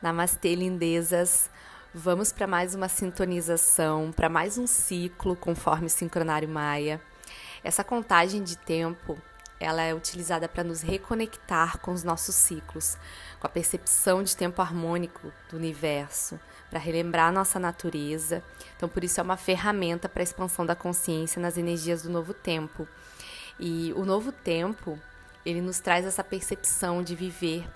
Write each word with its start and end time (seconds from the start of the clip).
Namastê, 0.00 0.54
lindezas. 0.54 1.50
Vamos 1.92 2.30
para 2.30 2.46
mais 2.46 2.72
uma 2.72 2.88
sintonização, 2.88 4.12
para 4.12 4.28
mais 4.28 4.56
um 4.56 4.64
ciclo 4.64 5.34
conforme 5.34 5.86
o 5.86 5.90
sincronário 5.90 6.48
Maia. 6.48 7.00
Essa 7.64 7.82
contagem 7.82 8.44
de 8.44 8.56
tempo, 8.56 9.18
ela 9.58 9.82
é 9.82 9.92
utilizada 9.92 10.48
para 10.48 10.62
nos 10.62 10.82
reconectar 10.82 11.78
com 11.80 11.90
os 11.90 12.04
nossos 12.04 12.36
ciclos, 12.36 12.96
com 13.40 13.48
a 13.48 13.50
percepção 13.50 14.22
de 14.22 14.36
tempo 14.36 14.62
harmônico 14.62 15.32
do 15.50 15.56
universo, 15.56 16.38
para 16.70 16.78
relembrar 16.78 17.32
nossa 17.32 17.58
natureza. 17.58 18.40
Então, 18.76 18.88
por 18.88 19.02
isso 19.02 19.18
é 19.18 19.22
uma 19.24 19.36
ferramenta 19.36 20.08
para 20.08 20.22
a 20.22 20.24
expansão 20.24 20.64
da 20.64 20.76
consciência 20.76 21.42
nas 21.42 21.58
energias 21.58 22.02
do 22.02 22.08
novo 22.08 22.32
tempo. 22.32 22.86
E 23.58 23.92
o 23.96 24.04
novo 24.04 24.30
tempo, 24.30 24.96
ele 25.44 25.60
nos 25.60 25.80
traz 25.80 26.06
essa 26.06 26.22
percepção 26.22 27.02
de 27.02 27.16
viver 27.16 27.68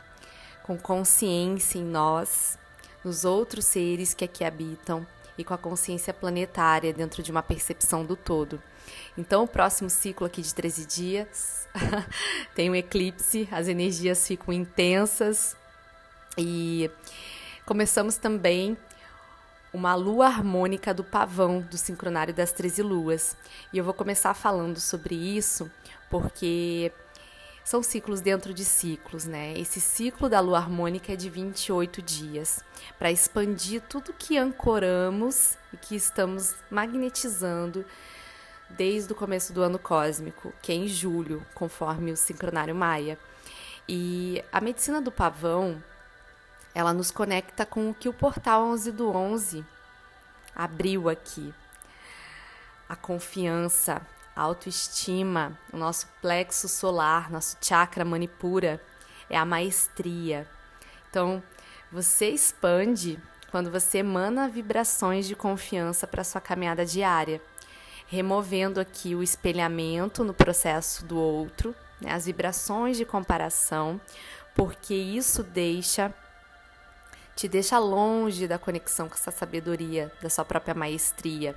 com 0.63 0.79
consciência 0.79 1.79
em 1.79 1.85
nós, 1.85 2.59
nos 3.05 3.25
outros 3.25 3.65
seres 3.65 4.15
que 4.15 4.25
aqui 4.25 4.45
habitam 4.45 5.07
e 5.37 5.45
com 5.45 5.55
a 5.55 5.59
consciência 5.59 6.13
planetária 6.13 6.93
dentro 6.93 7.23
de 7.23 7.31
uma 7.31 7.43
percepção 7.43 8.05
do 8.05 8.17
todo. 8.17 8.63
Então, 9.17 9.45
o 9.45 9.49
próximo 9.49 9.91
ciclo 9.91 10.27
aqui 10.27 10.43
de 10.43 10.55
13 10.55 10.87
dias 10.87 11.69
tem 12.55 12.71
um 12.71 12.75
eclipse, 12.75 13.49
as 13.51 13.69
energias 13.69 14.27
ficam 14.27 14.53
intensas 14.53 15.57
e 16.37 16.91
começamos 17.67 18.17
também 18.17 18.77
uma 19.73 19.95
lua 19.95 20.27
harmônica 20.27 20.93
do 20.93 21.03
pavão 21.03 21.61
do 21.61 21.79
sincronário 21.79 22.35
das 22.35 22.53
13 22.53 22.83
luas. 22.83 23.37
E 23.73 23.79
eu 23.79 23.85
vou 23.85 23.95
começar 23.95 24.35
falando 24.35 24.79
sobre 24.79 25.15
isso 25.15 25.71
porque 26.11 26.93
são 27.65 27.83
ciclos 27.83 28.21
dentro 28.21 28.53
de 28.53 28.65
ciclos, 28.65 29.25
né? 29.25 29.55
Esse 29.57 29.81
ciclo 29.81 30.29
da 30.29 30.41
lua 30.41 30.59
harmônica 30.59 31.13
é 31.13 31.17
de 31.17 31.31
28 31.31 32.03
dias, 32.03 32.65
para 32.99 33.11
expandir 33.11 33.83
tudo 33.83 34.13
que 34.13 34.37
ancoramos 34.37 35.57
e 35.73 35.77
que 35.77 35.95
estamos 35.95 36.57
magnetizando 36.71 37.85
desde 38.71 39.13
o 39.13 39.17
começo 39.17 39.53
do 39.53 39.63
ano 39.63 39.79
cósmico, 39.79 40.53
que 40.61 40.73
é 40.73 40.75
em 40.75 40.89
julho, 40.89 41.45
conforme 41.55 42.11
o 42.11 42.17
sincronário 42.17 42.75
Maia. 42.75 43.19
E 43.89 44.43
a 44.53 44.61
medicina 44.61 45.01
do 45.01 45.13
pavão, 45.13 45.83
ela 46.75 46.93
nos 46.93 47.11
conecta 47.11 47.67
com 47.67 47.91
o 47.91 47.95
que 47.95 48.09
o 48.09 48.13
portal 48.13 48.65
11 48.65 48.93
do 48.93 49.11
11 49.11 49.65
abriu 50.55 51.09
aqui. 51.09 51.53
A 52.89 52.97
confiança, 52.97 54.03
autoestima, 54.35 55.59
o 55.73 55.77
nosso 55.77 56.07
plexo 56.21 56.69
solar, 56.69 57.31
nosso 57.31 57.57
chakra 57.61 58.05
manipura, 58.05 58.81
é 59.29 59.37
a 59.37 59.45
maestria. 59.45 60.47
Então, 61.11 61.43
você 61.91 62.31
expande 62.31 63.19
quando 63.51 63.71
você 63.71 63.99
emana 63.99 64.49
vibrações 64.49 65.27
de 65.27 65.37
confiança 65.37 66.07
para 66.07 66.25
sua 66.25 66.41
caminhada 66.41 66.87
diária, 66.87 67.41
removendo 68.07 68.81
aqui 68.81 69.15
o 69.15 69.23
espelhamento 69.23 70.25
no 70.25 70.33
processo 70.33 71.05
do 71.05 71.19
outro, 71.19 71.75
né, 72.01 72.13
as 72.13 72.27
vibrações 72.27 72.97
de 72.97 73.05
comparação, 73.05 74.01
porque 74.55 74.95
isso 74.95 75.43
deixa 75.43 76.13
te 77.35 77.49
deixa 77.49 77.79
longe 77.79 78.47
da 78.47 78.59
conexão 78.59 79.09
com 79.09 79.15
essa 79.15 79.31
sabedoria, 79.31 80.13
da 80.21 80.29
sua 80.29 80.45
própria 80.45 80.75
maestria. 80.75 81.57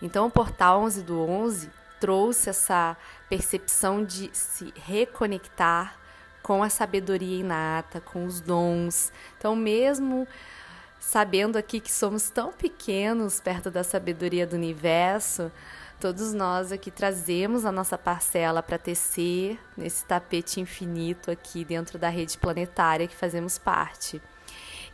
Então, 0.00 0.26
o 0.26 0.30
portal 0.30 0.80
11 0.82 1.02
do 1.02 1.20
11 1.20 1.70
trouxe 2.00 2.50
essa 2.50 2.96
percepção 3.28 4.04
de 4.04 4.30
se 4.32 4.72
reconectar 4.76 5.98
com 6.42 6.62
a 6.62 6.70
sabedoria 6.70 7.40
inata, 7.40 8.00
com 8.00 8.24
os 8.24 8.40
dons. 8.40 9.12
Então, 9.36 9.54
mesmo 9.54 10.26
sabendo 10.98 11.56
aqui 11.56 11.80
que 11.80 11.92
somos 11.92 12.30
tão 12.30 12.52
pequenos 12.52 13.40
perto 13.40 13.70
da 13.70 13.84
sabedoria 13.84 14.46
do 14.46 14.56
universo, 14.56 15.50
todos 16.00 16.32
nós 16.32 16.72
aqui 16.72 16.90
trazemos 16.90 17.64
a 17.64 17.72
nossa 17.72 17.98
parcela 17.98 18.62
para 18.62 18.78
tecer 18.78 19.58
nesse 19.76 20.04
tapete 20.04 20.60
infinito 20.60 21.30
aqui 21.30 21.64
dentro 21.64 21.98
da 21.98 22.08
rede 22.08 22.38
planetária 22.38 23.06
que 23.06 23.16
fazemos 23.16 23.58
parte. 23.58 24.20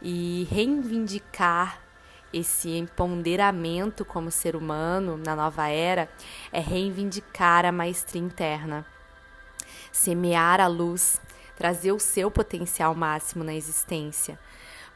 E 0.02 0.46
reivindicar 0.50 1.83
esse 2.34 2.70
empoderamento 2.70 4.04
como 4.04 4.28
ser 4.28 4.56
humano 4.56 5.16
na 5.16 5.36
nova 5.36 5.68
era 5.68 6.08
é 6.52 6.58
reivindicar 6.58 7.64
a 7.64 7.70
maestria 7.70 8.20
interna, 8.20 8.84
semear 9.92 10.60
a 10.60 10.66
luz, 10.66 11.20
trazer 11.56 11.92
o 11.92 12.00
seu 12.00 12.32
potencial 12.32 12.92
máximo 12.92 13.44
na 13.44 13.54
existência. 13.54 14.36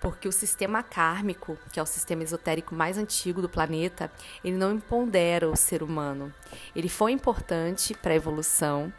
Porque 0.00 0.28
o 0.28 0.32
sistema 0.32 0.82
kármico, 0.82 1.56
que 1.72 1.78
é 1.78 1.82
o 1.82 1.86
sistema 1.86 2.22
esotérico 2.24 2.74
mais 2.74 2.98
antigo 2.98 3.40
do 3.40 3.48
planeta, 3.48 4.10
ele 4.44 4.56
não 4.56 4.72
empodera 4.72 5.48
o 5.48 5.56
ser 5.56 5.82
humano. 5.82 6.32
Ele 6.74 6.88
foi 6.88 7.12
importante 7.12 7.94
para 7.94 8.12
a 8.12 8.16
evolução, 8.16 8.92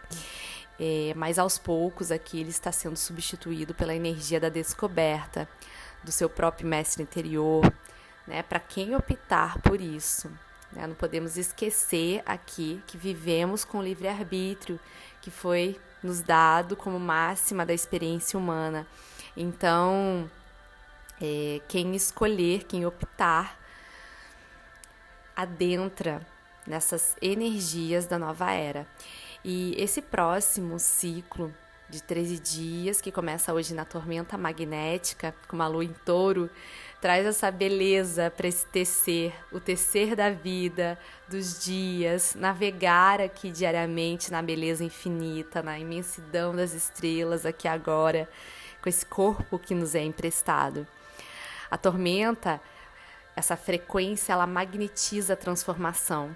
é, 0.80 1.14
mas 1.16 1.38
aos 1.38 1.58
poucos 1.58 2.10
aqui 2.12 2.40
ele 2.40 2.50
está 2.50 2.72
sendo 2.72 2.98
substituído 2.98 3.74
pela 3.74 3.96
energia 3.96 4.40
da 4.40 4.50
descoberta, 4.50 5.48
do 6.04 6.12
seu 6.12 6.30
próprio 6.30 6.68
mestre 6.68 7.04
interior, 7.04 7.64
né, 8.30 8.44
para 8.44 8.60
quem 8.60 8.96
optar 8.96 9.60
por 9.60 9.82
isso. 9.82 10.32
Né? 10.72 10.86
Não 10.86 10.94
podemos 10.94 11.36
esquecer 11.36 12.22
aqui 12.26 12.82
que 12.86 12.96
vivemos 12.96 13.66
com 13.66 13.82
livre-arbítrio, 13.82 14.80
que 15.20 15.32
foi 15.32 15.80
nos 16.02 16.22
dado 16.22 16.76
como 16.76 17.00
máxima 17.00 17.66
da 17.66 17.74
experiência 17.74 18.38
humana. 18.38 18.86
Então, 19.36 20.30
é, 21.20 21.60
quem 21.68 21.96
escolher, 21.96 22.66
quem 22.66 22.86
optar, 22.86 23.60
adentra 25.36 26.22
nessas 26.68 27.16
energias 27.20 28.06
da 28.06 28.20
nova 28.20 28.52
era. 28.52 28.86
E 29.44 29.74
esse 29.76 30.02
próximo 30.04 30.78
ciclo 30.78 31.52
de 31.90 32.04
13 32.04 32.40
dias, 32.40 33.02
que 33.02 33.12
começa 33.12 33.54
hoje 33.54 33.74
na 33.74 33.84
tormenta 33.84 34.38
magnética, 34.38 35.34
com 35.48 35.56
uma 35.56 35.68
lua 35.68 35.84
em 35.84 35.94
touro, 36.06 36.50
traz 37.02 37.26
essa 37.26 37.50
beleza 37.50 38.30
para 38.30 38.48
esse 38.48 38.66
tecer, 38.68 39.34
o 39.52 39.60
tecer 39.60 40.16
da 40.16 40.30
vida, 40.30 41.00
dos 41.28 41.64
dias, 41.64 42.36
navegar 42.36 43.22
aqui 43.22 43.52
diariamente 43.52 44.32
na 44.32 44.42
beleza 44.42 44.84
infinita, 44.84 45.64
na 45.64 45.80
imensidão 45.80 46.56
das 46.56 46.74
estrelas 46.74 47.46
aqui 47.46 47.68
agora, 47.68 48.30
com 48.82 48.90
esse 48.90 49.06
corpo 49.06 49.58
que 49.58 49.74
nos 49.74 49.96
é 49.96 50.04
emprestado. 50.04 50.86
A 51.72 51.78
tormenta, 51.78 52.62
essa 53.36 53.56
frequência, 53.56 54.34
ela 54.34 54.46
magnetiza 54.46 55.34
a 55.34 55.38
transformação. 55.38 56.36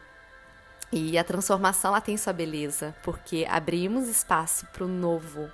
E 0.96 1.18
a 1.18 1.24
transformação 1.24 1.90
ela 1.90 2.00
tem 2.00 2.16
sua 2.16 2.31
beleza, 2.31 2.94
porque 3.02 3.48
abrimos 3.50 4.08
espaço 4.08 4.68
para 4.68 4.84
o 4.84 4.88
novo. 4.88 5.50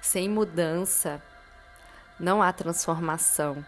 Sem 0.00 0.28
mudança, 0.28 1.22
não 2.18 2.42
há 2.42 2.52
transformação. 2.52 3.64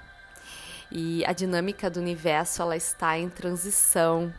E 0.91 1.25
a 1.25 1.33
dinâmica 1.33 1.89
do 1.89 2.01
universo 2.01 2.61
ela 2.61 2.77
está 2.77 3.17
em 3.17 3.29
transição. 3.29 4.35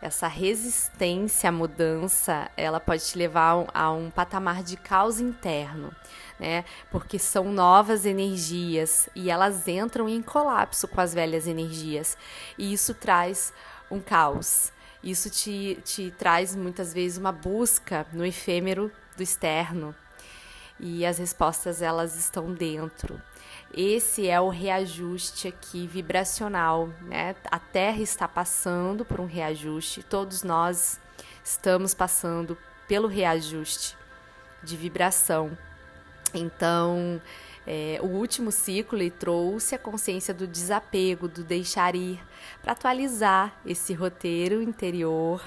Essa 0.00 0.28
resistência 0.28 1.48
à 1.48 1.52
mudança, 1.52 2.48
ela 2.56 2.78
pode 2.78 3.04
te 3.04 3.18
levar 3.18 3.66
a 3.74 3.90
um, 3.90 4.12
patamar 4.12 4.62
de 4.62 4.76
caos 4.76 5.18
interno, 5.18 5.92
né? 6.38 6.64
Porque 6.92 7.18
são 7.18 7.52
novas 7.52 8.06
energias 8.06 9.08
e 9.12 9.28
elas 9.28 9.66
entram 9.66 10.08
em 10.08 10.22
colapso 10.22 10.86
com 10.86 11.00
as 11.00 11.12
velhas 11.12 11.48
energias. 11.48 12.16
E 12.56 12.72
isso 12.72 12.94
traz 12.94 13.52
um 13.90 13.98
caos. 13.98 14.72
Isso 15.04 15.28
te, 15.28 15.78
te 15.84 16.10
traz 16.12 16.56
muitas 16.56 16.94
vezes 16.94 17.18
uma 17.18 17.30
busca 17.30 18.06
no 18.10 18.24
efêmero 18.24 18.90
do 19.14 19.22
externo. 19.22 19.94
E 20.80 21.04
as 21.04 21.18
respostas 21.18 21.82
elas 21.82 22.16
estão 22.16 22.54
dentro. 22.54 23.20
Esse 23.76 24.28
é 24.28 24.40
o 24.40 24.48
reajuste 24.48 25.46
aqui 25.46 25.86
vibracional, 25.86 26.88
né? 27.02 27.36
A 27.50 27.58
Terra 27.58 28.00
está 28.00 28.26
passando 28.26 29.04
por 29.04 29.20
um 29.20 29.26
reajuste, 29.26 30.02
todos 30.02 30.42
nós 30.42 30.98
estamos 31.44 31.92
passando 31.92 32.56
pelo 32.88 33.06
reajuste 33.06 33.96
de 34.62 34.74
vibração. 34.74 35.56
Então, 36.32 37.20
é, 37.66 37.98
o 38.02 38.06
último 38.06 38.52
ciclo 38.52 38.98
ele 38.98 39.10
trouxe 39.10 39.74
a 39.74 39.78
consciência 39.78 40.34
do 40.34 40.46
desapego, 40.46 41.28
do 41.28 41.42
deixar 41.42 41.94
ir, 41.94 42.20
para 42.62 42.72
atualizar 42.72 43.58
esse 43.64 43.94
roteiro 43.94 44.62
interior, 44.62 45.42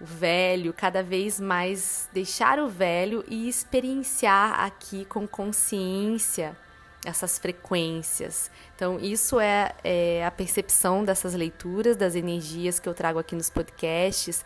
o 0.00 0.04
velho, 0.04 0.72
cada 0.72 1.02
vez 1.02 1.38
mais 1.38 2.08
deixar 2.12 2.58
o 2.58 2.68
velho 2.68 3.24
e 3.28 3.48
experienciar 3.48 4.60
aqui 4.60 5.04
com 5.04 5.26
consciência 5.26 6.56
essas 7.04 7.38
frequências. 7.38 8.50
Então, 8.74 8.98
isso 8.98 9.38
é, 9.38 9.72
é, 9.84 10.24
a 10.24 10.30
percepção 10.30 11.04
dessas 11.04 11.34
leituras, 11.34 11.96
das 11.96 12.14
energias 12.14 12.78
que 12.78 12.88
eu 12.88 12.94
trago 12.94 13.18
aqui 13.18 13.36
nos 13.36 13.50
podcasts, 13.50 14.44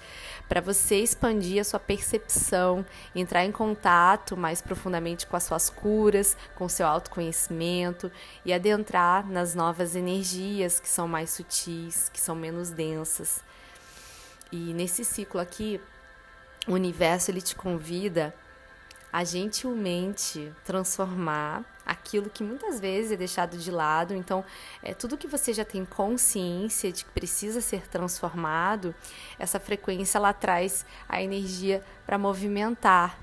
para 0.49 0.61
você 0.61 0.97
expandir 0.97 1.61
a 1.61 1.65
sua 1.65 1.79
percepção, 1.79 2.85
entrar 3.15 3.45
em 3.45 3.53
contato 3.53 4.37
mais 4.37 4.61
profundamente 4.61 5.27
com 5.27 5.37
as 5.37 5.45
suas 5.45 5.71
curas, 5.71 6.37
com 6.55 6.65
o 6.65 6.71
seu 6.71 6.87
autoconhecimento 6.87 8.11
e 8.45 8.53
adentrar 8.53 9.27
nas 9.27 9.55
novas 9.55 9.95
energias 9.95 10.81
que 10.81 10.89
são 10.89 11.07
mais 11.07 11.31
sutis, 11.31 12.11
que 12.13 12.21
são 12.21 12.35
menos 12.35 12.71
densas. 12.71 13.43
E 14.51 14.73
nesse 14.75 15.05
ciclo 15.05 15.41
aqui, 15.41 15.81
o 16.67 16.73
universo 16.73 17.31
ele 17.31 17.41
te 17.41 17.55
convida 17.55 18.35
a 19.13 19.25
gentilmente 19.25 20.53
transformar 20.65 21.65
aquilo 21.85 22.29
que 22.29 22.45
muitas 22.45 22.79
vezes 22.79 23.13
é 23.13 23.17
deixado 23.17 23.57
de 23.57 23.71
lado. 23.71 24.15
Então, 24.15 24.45
é 24.83 24.93
tudo 24.93 25.17
que 25.17 25.27
você 25.27 25.53
já 25.55 25.65
tem 25.65 25.85
consciência 25.85 26.93
de 26.93 27.05
que 27.05 27.11
precisa 27.11 27.61
ser 27.61 27.89
transformado, 27.89 28.95
essa 29.39 29.59
frequência 29.59 30.19
ela 30.19 30.33
traz 30.33 30.85
a 31.09 31.23
energia 31.23 31.83
para 32.05 32.19
movimentar. 32.19 33.19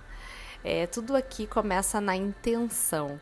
É, 0.63 0.87
tudo 0.87 1.15
aqui 1.15 1.45
começa 1.45 2.01
na 2.01 2.15
intenção. 2.15 3.21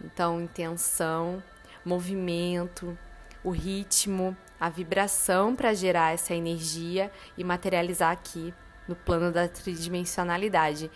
Então, 0.00 0.40
intenção, 0.40 1.42
movimento, 1.84 2.96
o 3.42 3.50
ritmo, 3.50 4.36
a 4.60 4.68
vibração 4.68 5.56
para 5.56 5.74
gerar 5.74 6.14
essa 6.14 6.34
energia 6.34 7.10
e 7.36 7.42
materializar 7.42 8.12
aqui 8.12 8.54
no 8.86 8.94
plano 8.94 9.32
da 9.32 9.48
tridimensionalidade. 9.48 10.90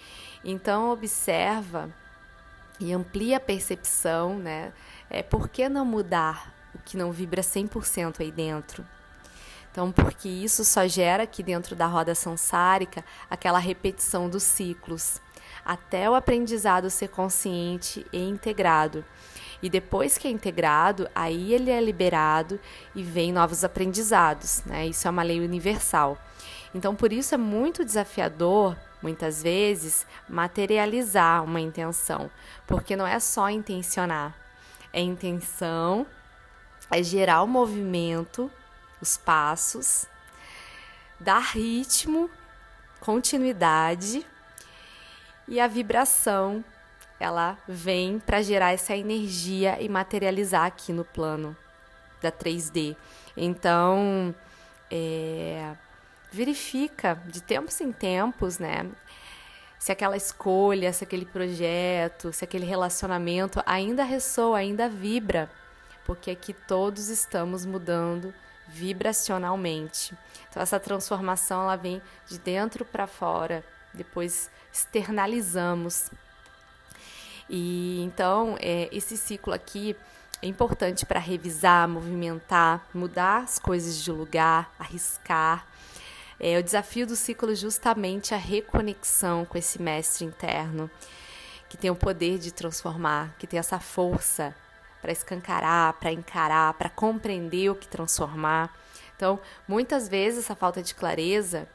Então 0.45 0.91
observa 0.91 1.91
e 2.81 2.93
amplia 2.93 3.39
a 3.39 3.41
percepção, 3.41 4.39
né? 4.39 4.73
É, 5.11 5.23
por 5.23 5.49
que 5.49 5.69
não 5.69 5.85
mudar 5.85 6.55
o 6.75 6.79
que 6.79 6.97
não 6.97 7.11
vibra 7.11 7.43
100% 7.43 8.21
aí 8.21 8.31
dentro? 8.31 8.87
Então, 9.71 9.93
porque 9.93 10.29
isso 10.29 10.65
só 10.65 10.87
gera 10.89 11.25
aqui 11.25 11.43
dentro 11.43 11.77
da 11.77 11.87
roda 11.87 12.15
sansárica 12.15 13.05
aquela 13.31 13.59
repetição 13.59 14.29
dos 14.29 14.43
ciclos, 14.43 15.21
até 15.65 16.09
o 16.09 16.15
aprendizado 16.15 16.91
ser 16.91 17.09
consciente 17.09 18.05
e 18.13 18.19
integrado. 18.19 19.05
E 19.63 19.69
depois 19.69 20.17
que 20.17 20.27
é 20.27 20.31
integrado, 20.31 21.09
aí 21.15 21.53
ele 21.53 21.71
é 21.71 21.81
liberado 21.81 22.61
e 22.95 23.03
vem 23.03 23.33
novos 23.33 23.65
aprendizados, 23.65 24.63
né? 24.65 24.87
Isso 24.87 25.07
é 25.07 25.11
uma 25.11 25.23
lei 25.23 25.41
universal. 25.41 26.17
Então, 26.75 26.95
por 26.95 27.13
isso 27.13 27.35
é 27.35 27.39
muito 27.39 27.85
desafiador, 27.85 28.77
muitas 29.03 29.43
vezes, 29.43 30.07
materializar 30.29 31.45
uma 31.45 31.61
intenção, 31.61 32.31
porque 32.67 32.97
não 32.97 33.07
é 33.07 33.19
só 33.21 33.49
intencionar, 33.49 34.35
é 34.93 35.01
intenção, 35.01 36.07
é 36.91 37.03
gerar 37.03 37.43
o 37.43 37.47
movimento, 37.47 38.51
os 39.01 39.17
passos, 39.17 40.07
dar 41.21 41.41
ritmo, 41.41 42.31
continuidade 43.01 44.27
e 45.47 45.61
a 45.61 45.67
vibração 45.67 46.65
ela 47.21 47.59
vem 47.67 48.19
para 48.19 48.43
gerar 48.43 48.73
essa 48.73 48.97
energia 48.97 49.81
e 49.81 49.89
materializar 49.89 50.65
aqui 50.65 50.93
no 50.93 51.05
plano 51.05 51.57
da 52.23 52.31
3D. 52.31 52.97
Então, 53.37 54.35
é, 54.91 55.75
verifica 56.31 57.21
de 57.27 57.41
tempos 57.41 57.81
em 57.81 57.93
tempos, 57.93 58.59
né? 58.59 58.87
Se 59.79 59.93
aquela 59.93 60.17
escolha, 60.17 60.93
se 60.93 61.05
aquele 61.05 61.25
projeto, 61.25 62.33
se 62.33 62.45
aquele 62.45 62.67
relacionamento 62.67 63.63
ainda 63.65 64.03
ressoa, 64.03 64.59
ainda 64.59 64.89
vibra, 64.89 65.49
porque 66.05 66.31
aqui 66.31 66.53
todos 66.53 67.09
estamos 67.09 67.65
mudando 67.65 68.35
vibracionalmente. 68.67 70.15
Então 70.51 70.63
essa 70.63 70.81
transformação 70.81 71.63
ela 71.63 71.77
vem 71.77 72.03
de 72.27 72.39
dentro 72.39 72.85
para 72.85 73.07
fora, 73.07 73.65
depois 73.95 74.51
externalizamos. 74.73 76.11
E 77.49 78.03
então 78.03 78.57
é, 78.61 78.89
esse 78.93 79.17
ciclo 79.17 79.55
aqui 79.55 79.97
é 80.43 80.47
importante 80.47 81.07
para 81.07 81.19
revisar, 81.19 81.89
movimentar, 81.89 82.87
mudar 82.93 83.45
as 83.45 83.59
coisas 83.59 84.03
de 84.03 84.13
lugar, 84.13 84.73
arriscar 84.79 85.67
é, 86.41 86.59
o 86.59 86.63
desafio 86.63 87.07
do 87.07 87.17
ciclo 87.17 87.53
é 87.53 87.55
justamente 87.55 88.35
a 88.35 88.37
reconexão 88.37 89.45
com 89.45 89.59
esse 89.59 89.81
mestre 89.81 90.25
interno, 90.25 90.91
que 91.69 91.77
tem 91.77 91.91
o 91.91 91.97
poder 91.97 92.39
de 92.39 92.53
transformar, 92.53 93.35
que 93.39 93.47
tem 93.47 93.59
essa 93.59 93.79
força 93.79 94.55
para 95.03 95.13
escancarar, 95.13 95.95
para 95.95 96.13
encarar, 96.13 96.75
para 96.75 96.89
compreender 96.89 97.71
o 97.71 97.75
que 97.75 97.87
transformar. 97.87 98.73
Então, 99.17 99.41
muitas 99.67 100.09
vezes 100.09 100.45
essa 100.45 100.55
falta 100.55 100.83
de 100.83 100.95
clareza 100.95 101.69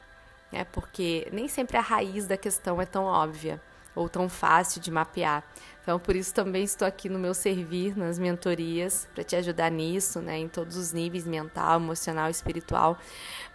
é 0.52 0.64
porque 0.64 1.28
nem 1.32 1.48
sempre 1.48 1.76
a 1.76 1.80
raiz 1.80 2.26
da 2.26 2.36
questão 2.36 2.80
é 2.80 2.86
tão 2.86 3.04
óbvia 3.04 3.60
ou 3.94 4.08
tão 4.08 4.28
fácil 4.28 4.80
de 4.80 4.90
mapear. 4.90 5.44
Então, 5.82 5.98
por 5.98 6.16
isso 6.16 6.32
também 6.34 6.64
estou 6.64 6.88
aqui 6.88 7.08
no 7.08 7.18
meu 7.18 7.34
servir, 7.34 7.96
nas 7.96 8.18
mentorias, 8.18 9.06
para 9.14 9.22
te 9.22 9.36
ajudar 9.36 9.70
nisso, 9.70 10.20
né, 10.20 10.38
em 10.38 10.48
todos 10.48 10.76
os 10.76 10.92
níveis 10.92 11.26
mental, 11.26 11.78
emocional, 11.78 12.30
espiritual, 12.30 12.98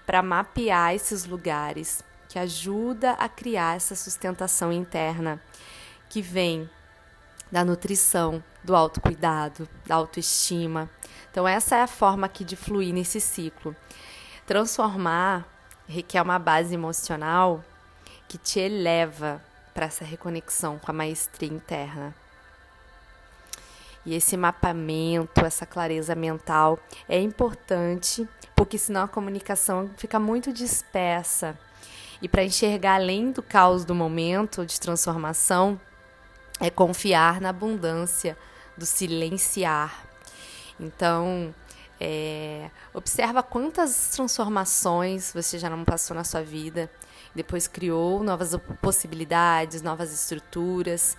para 0.10 0.24
mapear 0.24 0.96
esses 0.96 1.24
lugares, 1.24 2.04
que 2.28 2.40
ajuda 2.40 3.12
a 3.12 3.30
criar 3.30 3.76
essa 3.76 3.94
sustentação 3.94 4.74
interna 4.74 5.40
que 6.10 6.20
vem 6.20 6.68
da 7.52 7.64
nutrição, 7.64 8.44
do 8.64 8.76
autocuidado, 8.76 9.70
da 9.86 9.94
autoestima. 9.94 10.90
Então 11.30 11.48
essa 11.48 11.76
é 11.76 11.84
a 11.84 11.88
forma 11.88 12.26
aqui 12.26 12.44
de 12.44 12.56
fluir 12.56 12.92
nesse 12.92 13.22
ciclo. 13.22 13.76
Transformar 14.48 15.48
requer 15.88 16.24
uma 16.24 16.40
base 16.40 16.74
emocional 16.74 17.64
que 18.28 18.40
te 18.40 18.60
eleva 18.60 19.40
para 19.76 19.86
essa 19.86 20.04
reconexão 20.04 20.80
com 20.80 20.90
a 20.90 20.94
maestria 20.94 21.54
interna. 21.54 22.16
E 24.06 24.16
esse 24.16 24.38
mapeamento, 24.38 25.46
essa 25.46 25.66
clareza 25.66 26.16
mental 26.16 26.80
é 27.07 27.19
importante, 27.19 28.28
porque 28.56 28.78
senão 28.78 29.04
a 29.04 29.07
comunicação 29.07 29.90
fica 29.98 30.19
muito 30.19 30.54
dispersa. 30.54 31.57
E 32.22 32.28
para 32.28 32.44
enxergar 32.44 32.96
além 32.96 33.31
do 33.31 33.42
caos 33.42 33.86
do 33.86 33.96
momento 33.96 34.66
de 34.66 34.80
transformação, 34.80 35.80
é 36.60 36.69
confiar 36.69 37.40
na 37.40 37.50
abundância 37.50 38.38
do 38.78 38.86
silenciar. 38.86 40.06
Então, 40.80 41.54
é, 42.00 42.69
observa 42.94 43.44
quantas 43.44 44.10
transformações 44.12 45.34
você 45.34 45.60
já 45.60 45.69
não 45.69 45.84
passou 45.84 46.16
na 46.16 46.24
sua 46.24 46.42
vida, 46.42 46.90
depois 47.36 47.68
criou 47.68 48.24
novas 48.24 48.56
possibilidades, 48.81 49.81
novas 49.81 50.13
estruturas. 50.13 51.18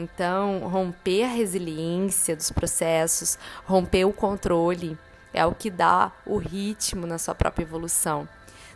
Então, 0.00 0.60
romper 0.68 1.24
a 1.24 1.26
resiliência 1.26 2.36
dos 2.36 2.52
processos, 2.52 3.36
romper 3.64 4.04
o 4.04 4.12
controle, 4.12 4.96
é 5.34 5.44
o 5.44 5.52
que 5.52 5.68
dá 5.68 6.12
o 6.24 6.36
ritmo 6.36 7.04
na 7.04 7.18
sua 7.18 7.34
própria 7.34 7.64
evolução. 7.64 8.28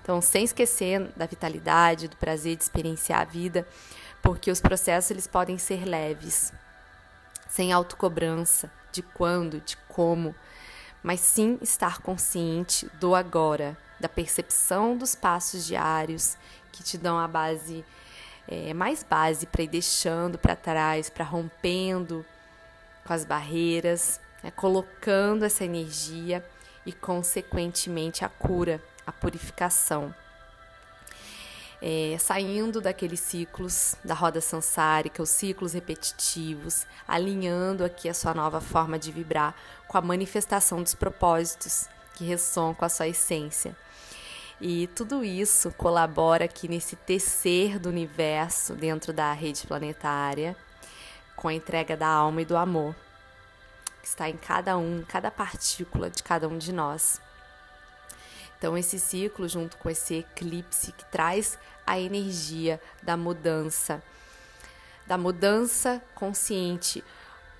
Então, 0.02 0.20
sem 0.20 0.42
esquecer 0.42 1.00
da 1.14 1.24
vitalidade, 1.24 2.08
do 2.08 2.16
prazer 2.16 2.56
de 2.56 2.64
experienciar 2.64 3.20
a 3.20 3.24
vida, 3.24 3.64
porque 4.20 4.50
os 4.50 4.60
processos 4.60 5.12
eles 5.12 5.28
podem 5.28 5.58
ser 5.58 5.84
leves, 5.84 6.52
sem 7.48 7.72
autocobrança 7.72 8.68
de 8.90 9.00
quando, 9.00 9.60
de 9.60 9.76
como, 9.88 10.34
mas 11.04 11.20
sim 11.20 11.56
estar 11.62 12.02
consciente 12.02 12.90
do 12.98 13.14
agora, 13.14 13.78
da 14.00 14.08
percepção 14.08 14.96
dos 14.96 15.14
passos 15.14 15.64
diários 15.64 16.36
que 16.72 16.82
te 16.82 16.98
dão 16.98 17.16
a 17.16 17.28
base 17.28 17.84
é, 18.48 18.74
mais 18.74 19.02
base 19.02 19.46
para 19.46 19.62
ir 19.62 19.68
deixando 19.68 20.38
para 20.38 20.56
trás, 20.56 21.08
para 21.08 21.24
rompendo 21.24 22.24
com 23.04 23.12
as 23.12 23.24
barreiras, 23.24 24.20
né, 24.42 24.50
colocando 24.50 25.44
essa 25.44 25.64
energia 25.64 26.44
e, 26.84 26.92
consequentemente, 26.92 28.24
a 28.24 28.28
cura, 28.28 28.82
a 29.06 29.12
purificação. 29.12 30.14
É, 31.84 32.16
saindo 32.20 32.80
daqueles 32.80 33.18
ciclos 33.18 33.96
da 34.04 34.14
roda 34.14 34.40
sansárica, 34.40 35.20
os 35.20 35.30
ciclos 35.30 35.72
repetitivos, 35.72 36.86
alinhando 37.08 37.84
aqui 37.84 38.08
a 38.08 38.14
sua 38.14 38.32
nova 38.32 38.60
forma 38.60 38.96
de 38.96 39.10
vibrar 39.10 39.54
com 39.88 39.98
a 39.98 40.00
manifestação 40.00 40.80
dos 40.80 40.94
propósitos 40.94 41.88
que 42.14 42.24
ressoam 42.24 42.72
com 42.72 42.84
a 42.84 42.88
sua 42.88 43.08
essência. 43.08 43.76
E 44.64 44.86
tudo 44.86 45.24
isso 45.24 45.72
colabora 45.72 46.44
aqui 46.44 46.68
nesse 46.68 46.94
tecer 46.94 47.80
do 47.80 47.88
universo 47.88 48.74
dentro 48.74 49.12
da 49.12 49.32
rede 49.32 49.66
planetária, 49.66 50.56
com 51.34 51.48
a 51.48 51.52
entrega 51.52 51.96
da 51.96 52.06
alma 52.06 52.42
e 52.42 52.44
do 52.44 52.56
amor, 52.56 52.94
que 54.00 54.06
está 54.06 54.30
em 54.30 54.36
cada 54.36 54.78
um, 54.78 55.04
cada 55.08 55.32
partícula 55.32 56.08
de 56.08 56.22
cada 56.22 56.46
um 56.46 56.58
de 56.58 56.72
nós. 56.72 57.20
Então, 58.56 58.78
esse 58.78 59.00
ciclo, 59.00 59.48
junto 59.48 59.76
com 59.78 59.90
esse 59.90 60.18
eclipse 60.18 60.92
que 60.92 61.06
traz 61.06 61.58
a 61.84 61.98
energia 61.98 62.80
da 63.02 63.16
mudança, 63.16 64.00
da 65.08 65.18
mudança 65.18 66.00
consciente. 66.14 67.02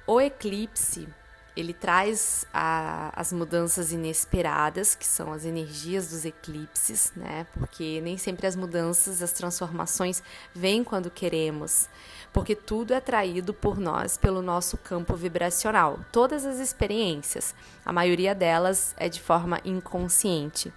O 0.06 0.20
eclipse 0.20 1.08
ele 1.56 1.74
traz 1.74 2.46
a, 2.52 3.12
as 3.14 3.32
mudanças 3.32 3.92
inesperadas, 3.92 4.94
que 4.94 5.06
são 5.06 5.32
as 5.32 5.44
energias 5.44 6.08
dos 6.08 6.24
eclipses, 6.24 7.12
né? 7.14 7.46
Porque 7.52 8.00
nem 8.00 8.16
sempre 8.16 8.46
as 8.46 8.56
mudanças, 8.56 9.22
as 9.22 9.32
transformações 9.32 10.22
vêm 10.54 10.82
quando 10.82 11.10
queremos, 11.10 11.88
porque 12.32 12.54
tudo 12.54 12.94
é 12.94 12.96
atraído 12.96 13.52
por 13.52 13.78
nós 13.78 14.16
pelo 14.16 14.40
nosso 14.40 14.78
campo 14.78 15.14
vibracional. 15.14 16.00
Todas 16.10 16.46
as 16.46 16.58
experiências, 16.58 17.54
a 17.84 17.92
maioria 17.92 18.34
delas 18.34 18.94
é 18.96 19.08
de 19.08 19.20
forma 19.20 19.60
inconsciente. 19.64 20.72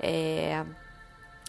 É, 0.00 0.64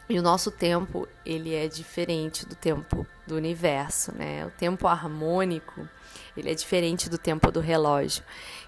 e 0.10 0.20
o 0.20 0.22
nosso 0.22 0.52
tempo, 0.52 1.08
ele 1.26 1.54
é 1.56 1.68
diferente 1.68 2.46
do 2.46 2.56
tempo 2.56 3.08
do 3.26 3.36
universo, 3.36 4.12
né? 4.14 4.46
O 4.46 4.52
tempo 4.52 4.88
harmônico, 4.88 5.88
ele 6.36 6.52
é 6.52 6.54
diferente 6.54 7.10
do 7.10 7.18
tempo 7.18 7.52
do 7.52 7.60
relógio, 7.60 8.24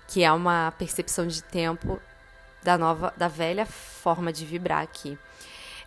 que 0.07 0.23
é 0.23 0.31
uma 0.31 0.71
percepção 0.77 1.27
de 1.27 1.43
tempo 1.43 1.99
da 2.63 2.77
nova 2.77 3.13
da 3.17 3.27
velha 3.27 3.65
forma 3.65 4.31
de 4.31 4.45
vibrar 4.45 4.81
aqui. 4.81 5.17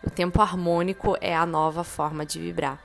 O 0.03 0.09
tempo 0.09 0.41
harmônico 0.41 1.17
é 1.19 1.35
a 1.35 1.45
nova 1.45 1.83
forma 1.83 2.25
de 2.25 2.39
vibrar. 2.39 2.79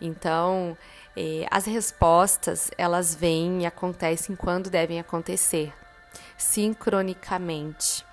Então, 0.00 0.76
eh, 1.16 1.46
as 1.50 1.64
respostas, 1.64 2.70
elas 2.76 3.14
vêm 3.14 3.62
e 3.62 3.66
acontecem 3.66 4.34
quando 4.34 4.68
devem 4.68 4.98
acontecer, 4.98 5.72
sincronicamente. 6.36 8.04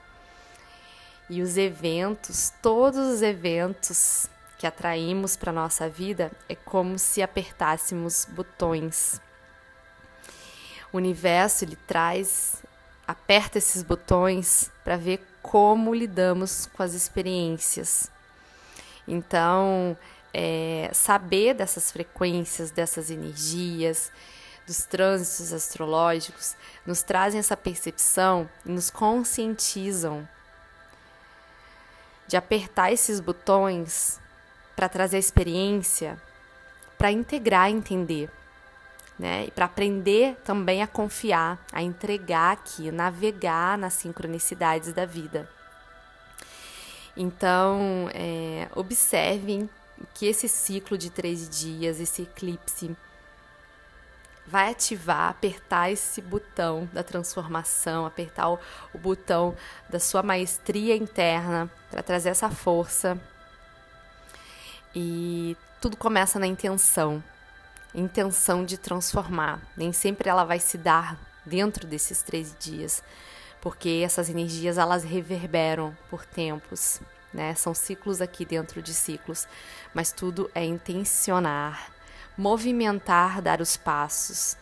E 1.33 1.41
os 1.41 1.57
eventos, 1.57 2.53
todos 2.61 3.15
os 3.15 3.23
eventos 3.23 4.29
que 4.55 4.67
atraímos 4.67 5.35
para 5.35 5.51
nossa 5.51 5.89
vida 5.89 6.31
é 6.47 6.53
como 6.53 6.99
se 6.99 7.23
apertássemos 7.23 8.27
botões. 8.29 9.19
O 10.91 10.97
universo 10.97 11.65
ele 11.65 11.75
traz, 11.87 12.61
aperta 13.07 13.57
esses 13.57 13.81
botões 13.81 14.69
para 14.83 14.95
ver 14.95 15.25
como 15.41 15.91
lidamos 15.91 16.69
com 16.71 16.83
as 16.83 16.93
experiências. 16.93 18.11
Então, 19.07 19.97
é, 20.31 20.91
saber 20.93 21.55
dessas 21.55 21.91
frequências, 21.91 22.69
dessas 22.69 23.09
energias, 23.09 24.11
dos 24.67 24.85
trânsitos 24.85 25.51
astrológicos, 25.51 26.55
nos 26.85 27.01
trazem 27.01 27.39
essa 27.39 27.57
percepção 27.57 28.47
e 28.63 28.69
nos 28.69 28.91
conscientizam 28.91 30.29
de 32.33 32.37
apertar 32.37 32.91
esses 32.91 33.19
botões 33.19 34.19
para 34.75 34.89
trazer 34.89 35.17
a 35.17 35.19
experiência, 35.19 36.19
para 36.97 37.11
integrar 37.11 37.69
entender, 37.69 38.27
né? 39.19 39.45
E 39.45 39.51
para 39.51 39.65
aprender 39.65 40.35
também 40.43 40.81
a 40.81 40.87
confiar, 40.87 41.63
a 41.71 41.83
entregar 41.83 42.53
aqui, 42.53 42.89
navegar 42.89 43.77
nas 43.77 43.93
sincronicidades 43.93 44.91
da 44.93 45.05
vida. 45.05 45.47
Então, 47.15 48.09
é, 48.15 48.67
observem 48.73 49.69
que 50.15 50.25
esse 50.25 50.49
ciclo 50.49 50.97
de 50.97 51.11
três 51.11 51.47
dias, 51.47 51.99
esse 51.99 52.23
eclipse, 52.23 52.97
vai 54.45 54.71
ativar, 54.71 55.29
apertar 55.29 55.91
esse 55.91 56.21
botão 56.21 56.89
da 56.91 57.03
transformação, 57.03 58.05
apertar 58.05 58.49
o, 58.49 58.59
o 58.93 58.97
botão 58.97 59.55
da 59.89 59.99
sua 59.99 60.21
maestria 60.21 60.95
interna 60.95 61.69
para 61.89 62.03
trazer 62.03 62.29
essa 62.29 62.49
força. 62.49 63.19
E 64.93 65.57
tudo 65.81 65.97
começa 65.97 66.37
na 66.39 66.47
intenção, 66.47 67.23
intenção 67.95 68.63
de 68.65 68.77
transformar. 68.77 69.61
Nem 69.75 69.91
sempre 69.91 70.29
ela 70.29 70.43
vai 70.43 70.59
se 70.59 70.77
dar 70.77 71.17
dentro 71.45 71.87
desses 71.87 72.21
três 72.21 72.55
dias, 72.59 73.03
porque 73.61 74.01
essas 74.03 74.29
energias 74.29 74.77
elas 74.77 75.03
reverberam 75.03 75.95
por 76.09 76.25
tempos, 76.25 77.01
né? 77.33 77.55
São 77.55 77.73
ciclos 77.73 78.21
aqui 78.21 78.45
dentro 78.45 78.81
de 78.81 78.93
ciclos, 78.93 79.47
mas 79.93 80.11
tudo 80.11 80.49
é 80.53 80.63
intencionar 80.63 81.92
movimentar, 82.37 83.41
dar 83.41 83.61
os 83.61 83.77
passos, 83.77 84.57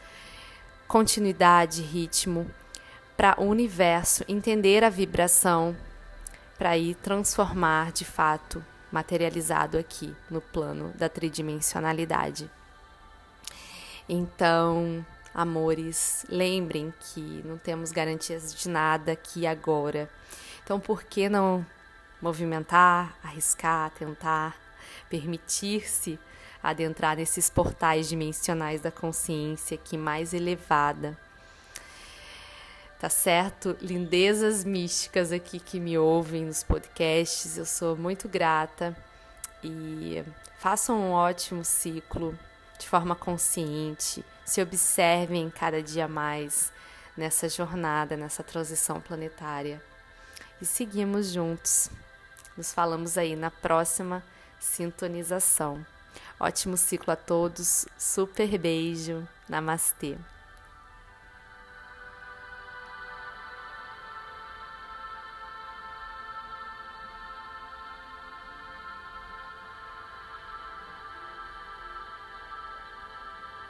continuidade, 0.87 1.81
ritmo, 1.81 2.49
para 3.15 3.39
o 3.39 3.45
universo 3.45 4.25
entender 4.27 4.83
a 4.83 4.89
vibração, 4.89 5.75
para 6.57 6.77
ir 6.77 6.95
transformar 6.95 7.91
de 7.91 8.03
fato, 8.03 8.63
materializado 8.91 9.77
aqui 9.77 10.15
no 10.29 10.41
plano 10.41 10.91
da 10.95 11.07
tridimensionalidade. 11.07 12.49
Então, 14.09 15.05
amores, 15.33 16.25
lembrem 16.27 16.93
que 16.99 17.41
não 17.45 17.57
temos 17.57 17.91
garantias 17.91 18.53
de 18.53 18.67
nada 18.67 19.13
aqui 19.13 19.47
agora. 19.47 20.09
Então, 20.63 20.79
por 20.79 21.03
que 21.03 21.29
não 21.29 21.65
movimentar, 22.21 23.15
arriscar, 23.23 23.89
tentar, 23.91 24.55
permitir-se 25.09 26.19
adentrar 26.61 27.17
nesses 27.17 27.49
portais 27.49 28.07
dimensionais 28.07 28.81
da 28.81 28.91
consciência 28.91 29.77
que 29.77 29.97
mais 29.97 30.33
elevada. 30.33 31.17
Tá 32.99 33.09
certo? 33.09 33.75
Lindezas 33.81 34.63
místicas 34.63 35.31
aqui 35.31 35.59
que 35.59 35.79
me 35.79 35.97
ouvem 35.97 36.45
nos 36.45 36.61
podcasts, 36.61 37.57
eu 37.57 37.65
sou 37.65 37.97
muito 37.97 38.29
grata 38.29 38.95
e 39.63 40.23
façam 40.59 40.99
um 40.99 41.11
ótimo 41.11 41.65
ciclo 41.65 42.37
de 42.77 42.87
forma 42.87 43.15
consciente, 43.15 44.23
se 44.45 44.61
observem 44.61 45.49
cada 45.49 45.81
dia 45.81 46.07
mais 46.07 46.71
nessa 47.17 47.49
jornada, 47.49 48.15
nessa 48.15 48.43
transição 48.43 48.99
planetária. 48.99 49.81
E 50.61 50.65
seguimos 50.65 51.31
juntos. 51.31 51.89
Nos 52.55 52.71
falamos 52.73 53.17
aí 53.17 53.35
na 53.35 53.49
próxima 53.49 54.23
sintonização. 54.61 55.85
Ótimo 56.39 56.77
ciclo 56.77 57.11
a 57.11 57.15
todos. 57.15 57.85
Super 57.97 58.57
beijo. 58.57 59.27
Namastê. 59.49 60.17